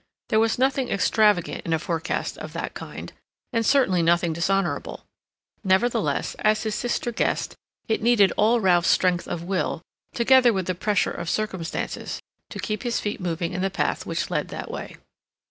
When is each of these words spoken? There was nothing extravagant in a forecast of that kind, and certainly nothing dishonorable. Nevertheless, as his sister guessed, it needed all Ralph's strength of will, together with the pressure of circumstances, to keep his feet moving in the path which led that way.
There 0.29 0.39
was 0.39 0.57
nothing 0.57 0.89
extravagant 0.89 1.63
in 1.63 1.73
a 1.73 1.77
forecast 1.77 2.35
of 2.39 2.53
that 2.53 2.73
kind, 2.73 3.13
and 3.53 3.63
certainly 3.63 4.01
nothing 4.01 4.33
dishonorable. 4.33 5.03
Nevertheless, 5.63 6.33
as 6.39 6.63
his 6.63 6.73
sister 6.73 7.11
guessed, 7.11 7.53
it 7.87 8.01
needed 8.01 8.33
all 8.35 8.59
Ralph's 8.59 8.89
strength 8.89 9.27
of 9.27 9.43
will, 9.43 9.83
together 10.15 10.53
with 10.53 10.65
the 10.65 10.73
pressure 10.73 11.11
of 11.11 11.29
circumstances, 11.29 12.19
to 12.49 12.57
keep 12.59 12.81
his 12.81 12.99
feet 12.99 13.19
moving 13.21 13.53
in 13.53 13.61
the 13.61 13.69
path 13.69 14.07
which 14.07 14.31
led 14.31 14.47
that 14.47 14.71
way. 14.71 14.97